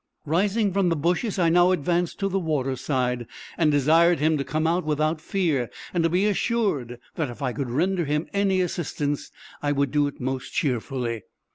Rising 0.25 0.73
from 0.73 0.89
the 0.89 0.95
bushes, 0.95 1.37
I 1.37 1.49
now 1.49 1.69
advanced 1.71 2.17
to 2.21 2.27
the 2.27 2.39
water 2.39 2.75
side, 2.75 3.27
and 3.55 3.71
desired 3.71 4.17
him 4.17 4.35
to 4.39 4.43
come 4.43 4.65
out 4.65 4.83
without 4.83 5.21
fear, 5.21 5.69
and 5.93 6.03
to 6.03 6.09
be 6.09 6.25
assured 6.25 6.97
that 7.17 7.29
if 7.29 7.43
I 7.43 7.53
could 7.53 7.69
render 7.69 8.05
him 8.05 8.25
any 8.33 8.61
assistance, 8.61 9.29
I 9.61 9.71
would 9.71 9.91
do 9.91 10.07
it 10.07 10.19
most 10.19 10.53
cheerfully. 10.53 11.21